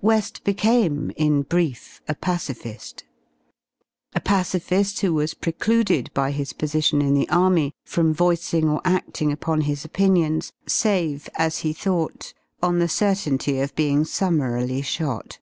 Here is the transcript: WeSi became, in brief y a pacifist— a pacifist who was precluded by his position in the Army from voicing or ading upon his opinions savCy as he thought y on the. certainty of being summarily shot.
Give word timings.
WeSi 0.00 0.44
became, 0.44 1.10
in 1.16 1.42
brief 1.42 2.00
y 2.06 2.12
a 2.12 2.14
pacifist— 2.14 3.02
a 4.14 4.20
pacifist 4.20 5.00
who 5.00 5.14
was 5.14 5.34
precluded 5.34 6.14
by 6.14 6.30
his 6.30 6.52
position 6.52 7.02
in 7.02 7.14
the 7.14 7.28
Army 7.28 7.72
from 7.84 8.14
voicing 8.14 8.68
or 8.68 8.80
ading 8.86 9.32
upon 9.32 9.62
his 9.62 9.84
opinions 9.84 10.52
savCy 10.64 11.28
as 11.34 11.58
he 11.66 11.72
thought 11.72 12.32
y 12.62 12.68
on 12.68 12.78
the. 12.78 12.88
certainty 12.88 13.58
of 13.58 13.74
being 13.74 14.04
summarily 14.04 14.80
shot. 14.80 15.40